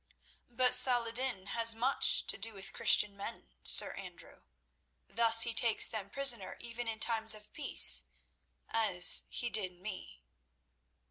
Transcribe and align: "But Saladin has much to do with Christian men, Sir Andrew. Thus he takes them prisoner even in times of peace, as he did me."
"But 0.49 0.73
Saladin 0.73 1.45
has 1.45 1.75
much 1.75 2.25
to 2.25 2.35
do 2.35 2.55
with 2.55 2.73
Christian 2.73 3.15
men, 3.15 3.51
Sir 3.61 3.93
Andrew. 3.93 4.41
Thus 5.07 5.43
he 5.43 5.53
takes 5.53 5.87
them 5.87 6.09
prisoner 6.09 6.57
even 6.59 6.87
in 6.87 6.99
times 6.99 7.35
of 7.35 7.53
peace, 7.53 8.05
as 8.67 9.21
he 9.29 9.51
did 9.51 9.79
me." 9.79 10.23